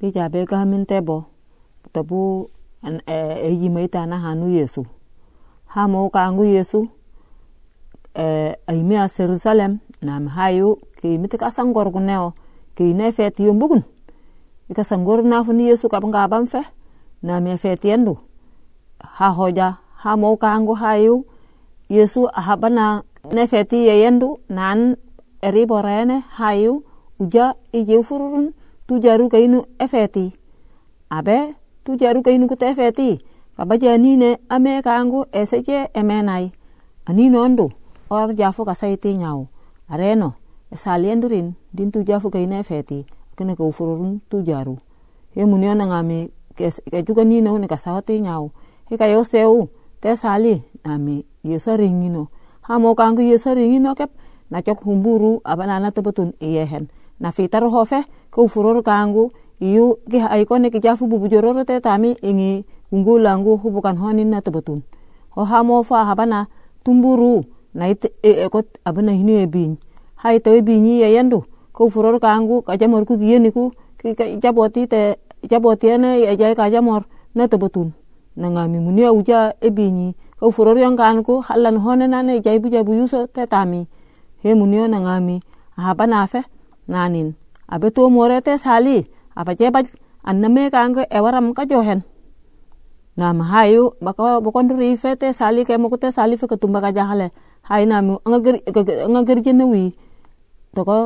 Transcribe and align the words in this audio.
bi 0.00 0.10
be 0.32 0.44
ga 0.48 0.64
min 0.64 0.86
tebo 0.86 1.24
tabu 1.92 2.48
e 3.06 3.50
yima 3.52 3.84
ta 3.88 4.06
na 4.06 4.16
hanu 4.18 4.48
yesu. 4.48 4.86
Ha 5.76 5.86
mo 5.88 6.08
ka 6.08 6.32
ngu 6.32 6.44
yesu 6.44 6.88
e 8.16 8.56
ayimi 8.66 8.96
a 8.96 9.06
jerusalem 9.06 9.78
nam 10.02 10.26
hayu 10.26 10.76
ki 11.00 11.18
mit 11.18 11.36
ka 11.38 11.50
sangor 11.50 11.92
guneo 11.92 12.34
ki 12.74 12.94
ne 12.94 13.12
feti 13.12 13.44
yombugun 13.44 13.84
ika 14.70 14.84
sangor 14.84 15.22
na 15.22 15.44
funi 15.44 15.68
yesu 15.68 15.88
ka 15.88 16.00
nga 16.00 16.26
bam 16.28 16.46
fe 16.46 16.62
na 17.22 17.40
me 17.40 17.56
fet 17.56 17.84
yendu 17.84 18.18
ha 18.98 19.30
hoja 19.30 19.78
ha 20.02 20.16
mo 20.16 20.36
ka 20.36 20.58
ngu 20.58 20.74
hayu 20.74 21.26
yesu 21.88 22.26
ahabana 22.32 23.02
ne 23.32 23.46
feti 23.46 23.86
ye 23.86 24.02
yendu 24.02 24.38
nan 24.48 24.96
eri 25.42 25.66
borene 25.66 26.24
hayu 26.38 26.82
uja 27.20 27.54
ije 27.72 28.02
fururun 28.02 28.50
tu 28.90 28.98
jaru 28.98 29.30
kainu 29.30 29.62
efeti 29.78 30.34
abe 31.14 31.54
tu 31.86 31.94
jaru 31.94 32.26
kainu 32.26 32.50
kute 32.50 32.74
efeti 32.74 33.22
kabaja 33.54 33.94
nine 33.94 34.42
ame 34.50 34.82
kangu 34.82 35.30
eseje 35.30 35.86
emenai 35.94 36.50
ani 37.06 37.30
nondu 37.30 37.70
or 38.10 38.34
jafu 38.34 38.66
ka 38.66 38.74
saiti 38.74 39.14
nyau. 39.14 39.46
Areno 39.86 40.34
esaliendurin 40.74 41.54
din 41.70 41.94
tu 41.94 42.02
jafu 42.02 42.34
kainu 42.34 42.58
efeti 42.58 43.06
kene 43.38 43.54
ka 43.54 43.62
tu 44.28 44.42
jaru. 44.42 44.78
He 45.38 45.46
muniona 45.46 45.86
ngami 45.86 46.34
ke 46.58 47.02
juga 47.06 47.22
nine 47.22 47.46
ne 47.46 47.66
ka 47.70 47.78
sawati 47.78 48.18
nyau. 48.18 48.50
He 48.90 48.98
ka 48.98 49.06
yoseu 49.06 49.70
te 50.02 50.16
sali 50.16 50.66
nami 50.82 51.22
yeso 51.46 51.76
ringino 51.78 52.26
hamo 52.66 52.94
kangu 52.98 53.22
yeso 53.22 53.54
ringino 53.54 53.94
kep 53.94 54.10
na 54.50 54.62
cok 54.66 54.82
humburu 54.82 55.38
abana 55.46 55.78
na 55.78 55.94
tebetun 55.94 56.34
iyehen 56.42 56.90
na 57.20 57.30
fitar 57.30 57.62
hofe 57.68 58.08
ko 58.32 58.48
furor 58.48 58.82
kangu 58.82 59.30
iyu 59.60 60.00
ki 60.08 60.24
ay 60.24 60.48
ko 60.48 60.56
ki 60.56 60.80
jafu 60.80 61.06
bubu 61.06 61.28
jororo 61.28 61.64
te 61.64 61.76
tami 61.80 62.16
ingi 62.24 62.64
ungu 62.90 63.20
langu 63.20 63.60
hubukan 63.60 63.96
honin 64.00 64.32
na 64.32 64.40
tebetun. 64.40 64.82
Ho 65.36 65.44
hamo 65.44 65.82
fa 65.84 66.04
habana 66.08 66.48
tumburu 66.82 67.44
na 67.74 67.86
it 67.92 68.08
e, 68.24 68.48
ko 68.48 68.64
abana 68.84 69.12
hinu 69.12 69.36
e 69.36 69.46
bin 69.46 69.76
hay 70.16 70.40
to 70.40 70.50
e 70.50 70.64
binyi 70.64 71.04
ye 71.04 71.12
yendu 71.14 71.44
ko 71.72 71.88
furor 71.92 72.18
kangu 72.18 72.64
ka 72.64 72.76
jamor 72.80 73.04
ku 73.04 73.14
giyeni 73.20 73.52
ku 73.52 73.70
ki 74.00 74.16
jaboti 74.42 74.88
te 74.88 75.20
jaboti 75.44 75.92
ne 76.00 76.24
e 76.24 76.36
jay 76.36 76.56
ka 76.56 76.72
jamor 76.72 77.04
na 77.36 77.46
tebetun. 77.46 77.92
Na 78.36 78.48
ngami 78.48 78.80
muni 78.80 79.04
uja 79.06 79.52
e 79.60 79.68
binyi 79.70 80.16
ko 80.40 80.48
furor 80.48 80.78
yang 80.80 80.96
kan 80.96 81.20
ku 81.20 81.44
halan 81.44 81.76
honena 81.84 82.24
ne 82.24 82.40
jay 82.40 82.56
bu 82.58 82.72
jabu 82.72 82.96
yuso 82.96 83.28
te 83.28 83.44
tami 83.44 83.84
he 84.40 84.56
munio 84.56 84.88
na 84.88 85.04
ngami 85.04 85.44
haba 85.76 86.08
na 86.08 86.24
fe 86.24 86.40
nanin 86.92 87.28
abe 87.74 87.88
to 87.94 88.10
more 88.10 88.40
te 88.46 88.54
sali 88.58 88.98
aba 89.38 89.54
je 89.58 89.70
ba 89.70 89.80
anname 90.30 90.62
kango 90.74 91.02
e 91.16 91.18
waram 91.24 91.54
ka 91.56 91.62
johen 91.70 92.02
ma 93.16 93.44
hayu 93.52 93.92
baka 94.00 94.40
bokon 94.44 94.66
ri 94.80 94.96
fe 95.02 95.14
te 95.20 95.28
sali 95.40 95.62
ke 95.68 95.74
mo 95.78 95.86
te 96.02 96.08
sali 96.16 96.34
fe 96.40 96.46
ketumba 96.50 96.80
ka 96.84 96.90
jahale 96.96 97.28
hay 97.68 97.84
mu 97.86 98.14
ngager 98.30 98.56
ngager 99.12 99.38
jene 99.44 99.64
wi 99.72 99.84
to 100.74 100.80
ko 100.88 100.96